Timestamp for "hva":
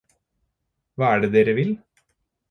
1.01-1.09